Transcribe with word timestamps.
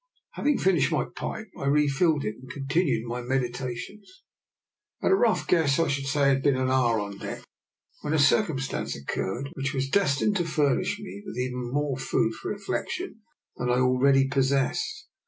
Having 0.31 0.57
finished 0.57 0.91
my 0.91 1.05
pipe, 1.15 1.49
I 1.59 1.65
refilled 1.67 2.25
it 2.25 2.33
and 2.41 2.49
continued 2.49 3.05
my 3.05 3.21
meditations. 3.21 4.23
At 5.03 5.11
a 5.11 5.15
rough 5.15 5.45
guess, 5.47 5.77
I 5.77 5.89
should 5.89 6.07
say 6.07 6.21
I 6.23 6.27
had 6.29 6.41
been 6.41 6.55
an 6.55 6.71
hour 6.71 6.99
on 6.99 7.19
deck 7.19 7.43
when 8.01 8.11
a 8.11 8.17
circumstance 8.17 8.95
occurred 8.95 9.51
which 9.53 9.75
was 9.75 9.89
destined 9.89 10.37
to 10.37 10.43
furnish 10.43 10.97
me 10.99 11.21
with 11.23 11.37
even 11.37 11.71
more 11.71 11.97
DR. 11.97 12.03
NIKOLA'S 12.03 12.03
EXPERIMENT. 12.03 12.31
97 12.31 12.31
food 12.31 12.33
for 12.33 12.49
reflection 12.49 13.19
than 13.57 13.69
I 13.69 13.73
already 13.79 14.27
possessed. 14.27 15.07